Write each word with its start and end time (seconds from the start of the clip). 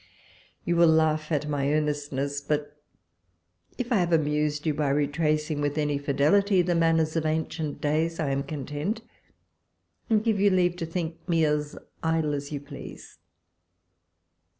You 0.65 0.77
will 0.77 0.87
laugh 0.89 1.31
at 1.31 1.47
my 1.47 1.71
earnestness; 1.71 2.43
l)ut 2.49 2.75
if 3.77 3.91
I 3.91 3.97
have 3.97 4.11
amused 4.11 4.65
you, 4.65 4.73
by 4.73 4.89
retracing 4.89 5.61
with 5.61 5.77
any 5.77 5.99
fidelity 5.99 6.63
the 6.63 6.73
manners 6.73 7.15
of 7.15 7.23
ancient 7.23 7.79
days, 7.81 8.19
I 8.19 8.31
am 8.31 8.41
content, 8.41 9.03
and 10.09 10.23
give 10.23 10.39
you 10.39 10.49
leave 10.49 10.75
to 10.77 10.87
think 10.87 11.29
me 11.29 11.45
idle 12.01 12.33
as 12.33 12.51
you 12.51 12.59
please. 12.59 13.19